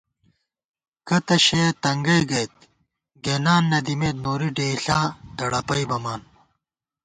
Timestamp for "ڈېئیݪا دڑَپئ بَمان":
4.55-6.21